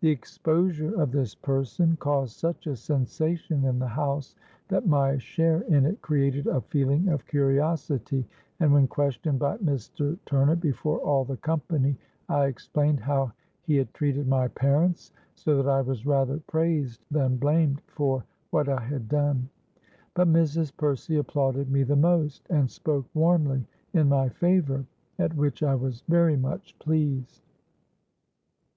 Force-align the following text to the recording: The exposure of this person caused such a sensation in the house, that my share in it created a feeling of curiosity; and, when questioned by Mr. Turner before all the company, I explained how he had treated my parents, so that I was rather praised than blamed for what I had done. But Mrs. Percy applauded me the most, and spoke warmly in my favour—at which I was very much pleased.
The 0.00 0.08
exposure 0.10 1.00
of 1.00 1.12
this 1.12 1.36
person 1.36 1.96
caused 2.00 2.36
such 2.36 2.66
a 2.66 2.74
sensation 2.74 3.64
in 3.64 3.78
the 3.78 3.86
house, 3.86 4.34
that 4.66 4.88
my 4.88 5.18
share 5.18 5.60
in 5.68 5.86
it 5.86 6.02
created 6.02 6.48
a 6.48 6.62
feeling 6.62 7.08
of 7.10 7.24
curiosity; 7.28 8.24
and, 8.58 8.72
when 8.72 8.88
questioned 8.88 9.38
by 9.38 9.56
Mr. 9.58 10.18
Turner 10.26 10.56
before 10.56 10.98
all 10.98 11.24
the 11.24 11.36
company, 11.36 11.96
I 12.28 12.46
explained 12.46 12.98
how 12.98 13.30
he 13.62 13.76
had 13.76 13.94
treated 13.94 14.26
my 14.26 14.48
parents, 14.48 15.12
so 15.36 15.56
that 15.62 15.68
I 15.70 15.80
was 15.82 16.04
rather 16.04 16.38
praised 16.48 17.04
than 17.08 17.36
blamed 17.36 17.80
for 17.86 18.24
what 18.50 18.68
I 18.68 18.80
had 18.80 19.08
done. 19.08 19.48
But 20.14 20.26
Mrs. 20.26 20.76
Percy 20.76 21.18
applauded 21.18 21.70
me 21.70 21.84
the 21.84 21.94
most, 21.94 22.44
and 22.50 22.68
spoke 22.68 23.06
warmly 23.14 23.64
in 23.92 24.08
my 24.08 24.28
favour—at 24.28 25.36
which 25.36 25.62
I 25.62 25.76
was 25.76 26.02
very 26.08 26.36
much 26.36 26.76
pleased. 26.80 27.44